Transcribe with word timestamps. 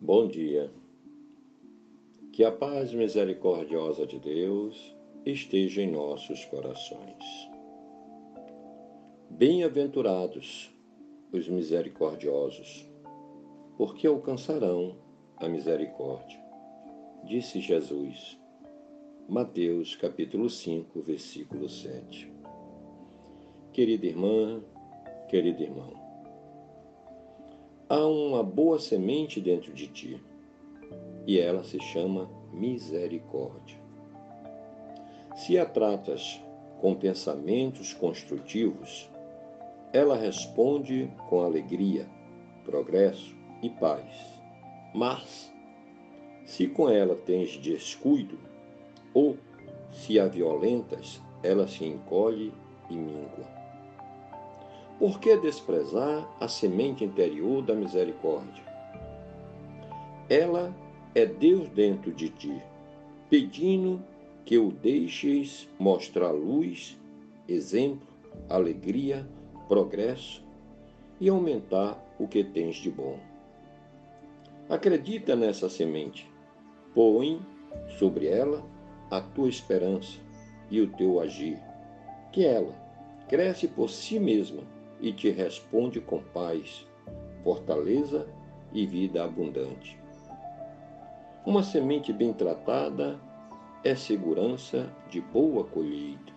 Bom 0.00 0.28
dia. 0.28 0.70
Que 2.30 2.44
a 2.44 2.52
paz 2.52 2.92
misericordiosa 2.92 4.06
de 4.06 4.18
Deus 4.18 4.94
esteja 5.24 5.80
em 5.80 5.90
nossos 5.90 6.44
corações. 6.44 7.24
Bem-aventurados 9.30 10.70
os 11.32 11.48
misericordiosos, 11.48 12.86
porque 13.78 14.06
alcançarão 14.06 14.98
a 15.38 15.48
misericórdia. 15.48 16.38
Disse 17.24 17.58
Jesus. 17.58 18.38
Mateus 19.26 19.96
capítulo 19.96 20.50
5, 20.50 21.00
versículo 21.00 21.70
7. 21.70 22.30
Querida 23.72 24.06
irmã, 24.06 24.62
querido 25.30 25.62
irmão, 25.62 26.05
há 27.88 28.04
uma 28.06 28.42
boa 28.42 28.78
semente 28.78 29.40
dentro 29.40 29.72
de 29.72 29.86
ti 29.86 30.20
e 31.26 31.38
ela 31.38 31.62
se 31.64 31.80
chama 31.80 32.28
misericórdia. 32.52 33.78
Se 35.34 35.58
a 35.58 35.66
tratas 35.66 36.40
com 36.80 36.94
pensamentos 36.94 37.92
construtivos, 37.92 39.10
ela 39.92 40.16
responde 40.16 41.10
com 41.28 41.42
alegria, 41.42 42.08
progresso 42.64 43.34
e 43.62 43.70
paz. 43.70 44.06
Mas, 44.94 45.52
se 46.44 46.66
com 46.66 46.88
ela 46.88 47.14
tens 47.14 47.56
descuido, 47.58 48.38
ou 49.12 49.36
se 49.90 50.18
a 50.18 50.26
violentas, 50.26 51.20
ela 51.42 51.66
se 51.66 51.84
encolhe 51.84 52.52
e 52.90 52.96
mingua. 52.96 53.65
Por 54.98 55.20
que 55.20 55.36
desprezar 55.36 56.26
a 56.40 56.48
semente 56.48 57.04
interior 57.04 57.62
da 57.62 57.74
misericórdia? 57.74 58.64
Ela 60.26 60.74
é 61.14 61.26
Deus 61.26 61.68
dentro 61.68 62.10
de 62.10 62.30
ti, 62.30 62.62
pedindo 63.28 64.02
que 64.46 64.56
o 64.56 64.70
deixes 64.70 65.68
mostrar 65.78 66.30
luz, 66.30 66.98
exemplo, 67.46 68.08
alegria, 68.48 69.28
progresso 69.68 70.42
e 71.20 71.28
aumentar 71.28 72.02
o 72.18 72.26
que 72.26 72.42
tens 72.42 72.76
de 72.76 72.90
bom. 72.90 73.18
Acredita 74.66 75.36
nessa 75.36 75.68
semente, 75.68 76.26
põe 76.94 77.38
sobre 77.98 78.28
ela 78.28 78.64
a 79.10 79.20
tua 79.20 79.48
esperança 79.48 80.18
e 80.70 80.80
o 80.80 80.90
teu 80.92 81.20
agir, 81.20 81.60
que 82.32 82.46
ela 82.46 82.74
cresce 83.28 83.68
por 83.68 83.90
si 83.90 84.18
mesma 84.18 84.62
e 85.00 85.12
te 85.12 85.30
responde 85.30 86.00
com 86.00 86.22
paz, 86.22 86.86
fortaleza 87.42 88.26
e 88.72 88.86
vida 88.86 89.24
abundante. 89.24 89.98
Uma 91.44 91.62
semente 91.62 92.12
bem 92.12 92.32
tratada 92.32 93.20
é 93.84 93.94
segurança 93.94 94.92
de 95.08 95.20
boa 95.20 95.64
colheita. 95.64 96.34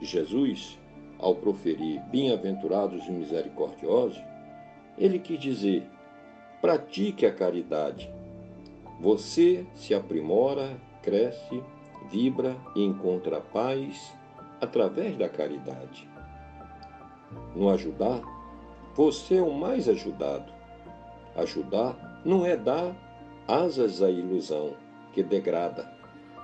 Jesus, 0.00 0.78
ao 1.18 1.36
proferir 1.36 2.00
bem-aventurados 2.10 3.06
e 3.06 3.12
misericordiosos, 3.12 4.20
ele 4.98 5.18
quis 5.20 5.38
dizer: 5.38 5.86
pratique 6.60 7.24
a 7.24 7.32
caridade. 7.32 8.12
Você 9.00 9.64
se 9.74 9.94
aprimora, 9.94 10.76
cresce, 11.02 11.62
vibra 12.10 12.56
e 12.74 12.82
encontra 12.82 13.40
paz 13.40 14.12
através 14.60 15.16
da 15.16 15.28
caridade 15.28 16.11
no 17.54 17.68
ajudar, 17.70 18.20
você 18.94 19.36
é 19.36 19.42
o 19.42 19.52
mais 19.52 19.88
ajudado. 19.88 20.52
Ajudar 21.36 22.22
não 22.24 22.44
é 22.44 22.56
dar 22.56 22.94
asas 23.48 24.02
à 24.02 24.10
ilusão 24.10 24.74
que 25.12 25.22
degrada, 25.22 25.90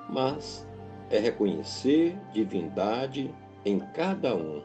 mas 0.09 0.67
é 1.11 1.19
reconhecer 1.19 2.17
divindade 2.33 3.35
em 3.65 3.79
cada 3.79 4.35
um. 4.35 4.63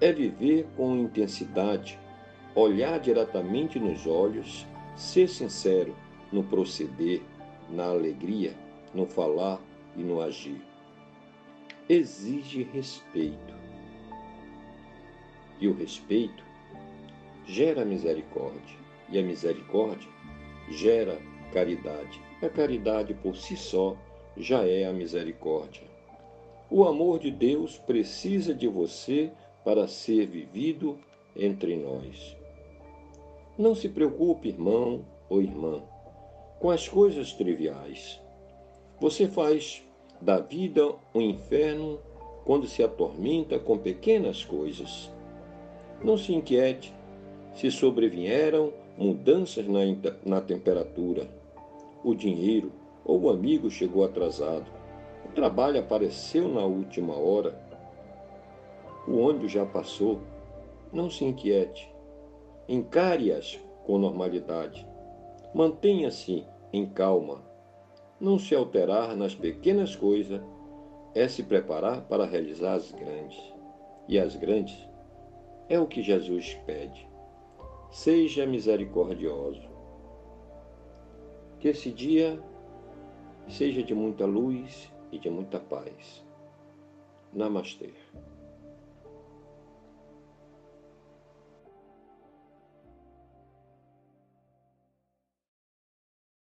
É 0.00 0.12
viver 0.12 0.66
com 0.76 0.96
intensidade, 0.96 1.98
olhar 2.54 2.98
diretamente 2.98 3.78
nos 3.78 4.06
olhos, 4.06 4.66
ser 4.96 5.28
sincero 5.28 5.94
no 6.32 6.42
proceder, 6.42 7.22
na 7.68 7.86
alegria, 7.86 8.54
no 8.94 9.06
falar 9.06 9.60
e 9.96 10.02
no 10.02 10.20
agir. 10.20 10.60
Exige 11.88 12.62
respeito 12.72 13.59
e 15.60 15.68
o 15.68 15.74
respeito 15.74 16.42
gera 17.46 17.84
misericórdia, 17.84 18.78
e 19.08 19.18
a 19.18 19.22
misericórdia 19.22 20.08
gera 20.70 21.20
caridade. 21.52 22.20
A 22.42 22.48
caridade 22.48 23.12
por 23.14 23.36
si 23.36 23.56
só 23.56 23.96
já 24.36 24.66
é 24.66 24.86
a 24.86 24.92
misericórdia. 24.92 25.82
O 26.70 26.84
amor 26.84 27.18
de 27.18 27.30
Deus 27.30 27.78
precisa 27.78 28.54
de 28.54 28.68
você 28.68 29.30
para 29.64 29.88
ser 29.88 30.26
vivido 30.26 30.98
entre 31.36 31.76
nós. 31.76 32.36
Não 33.58 33.74
se 33.74 33.88
preocupe, 33.88 34.48
irmão 34.48 35.04
ou 35.28 35.42
irmã, 35.42 35.82
com 36.58 36.70
as 36.70 36.88
coisas 36.88 37.32
triviais. 37.32 38.20
Você 39.00 39.26
faz 39.26 39.82
da 40.20 40.38
vida 40.38 40.94
um 41.14 41.20
inferno 41.20 41.98
quando 42.44 42.66
se 42.66 42.82
atormenta 42.82 43.58
com 43.58 43.78
pequenas 43.78 44.44
coisas. 44.44 45.10
Não 46.02 46.16
se 46.16 46.32
inquiete 46.32 46.94
se 47.54 47.70
sobrevieram 47.70 48.72
mudanças 48.96 49.66
na, 49.66 49.80
na 50.24 50.40
temperatura, 50.40 51.28
o 52.04 52.14
dinheiro 52.14 52.72
ou 53.04 53.22
o 53.22 53.30
amigo 53.30 53.70
chegou 53.70 54.04
atrasado, 54.04 54.66
o 55.24 55.28
trabalho 55.32 55.80
apareceu 55.80 56.48
na 56.48 56.64
última 56.64 57.14
hora, 57.16 57.58
o 59.06 59.18
ônibus 59.18 59.52
já 59.52 59.64
passou. 59.66 60.20
Não 60.92 61.08
se 61.08 61.24
inquiete. 61.24 61.92
Encare-as 62.68 63.58
com 63.84 63.98
normalidade. 63.98 64.86
Mantenha-se 65.54 66.44
em 66.72 66.86
calma. 66.86 67.42
Não 68.20 68.38
se 68.38 68.54
alterar 68.54 69.16
nas 69.16 69.34
pequenas 69.34 69.96
coisas 69.96 70.40
é 71.14 71.26
se 71.26 71.42
preparar 71.42 72.02
para 72.02 72.26
realizar 72.26 72.74
as 72.74 72.92
grandes. 72.92 73.40
E 74.06 74.18
as 74.18 74.36
grandes 74.36 74.76
é 75.70 75.78
o 75.78 75.86
que 75.86 76.02
Jesus 76.02 76.54
pede. 76.66 77.08
Seja 77.92 78.44
misericordioso. 78.44 79.70
Que 81.60 81.68
esse 81.68 81.92
dia 81.92 82.42
seja 83.48 83.82
de 83.82 83.94
muita 83.94 84.26
luz 84.26 84.92
e 85.12 85.18
de 85.18 85.30
muita 85.30 85.60
paz. 85.60 86.26
Namastê. 87.32 87.94